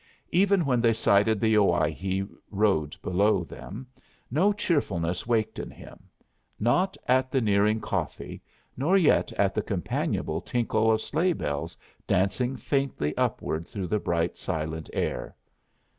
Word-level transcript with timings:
Even 0.31 0.65
when 0.65 0.81
they 0.81 0.93
sighted 0.93 1.39
the 1.39 1.55
Owyhee 1.55 2.25
road 2.49 2.97
below 3.03 3.43
them, 3.43 3.85
no 4.31 4.51
cheerfulness 4.51 5.27
waked 5.27 5.59
in 5.59 5.69
him; 5.69 6.09
not 6.59 6.97
at 7.07 7.31
the 7.31 7.39
nearing 7.39 7.79
coffee, 7.79 8.41
nor 8.75 8.97
yet 8.97 9.31
at 9.33 9.53
the 9.53 9.61
companionable 9.61 10.41
tinkle 10.41 10.91
of 10.91 11.01
sleigh 11.03 11.33
bells 11.33 11.77
dancing 12.07 12.57
faintly 12.57 13.15
upward 13.15 13.67
through 13.67 13.85
the 13.85 13.99
bright, 13.99 14.37
silent 14.39 14.89
air. 14.91 15.35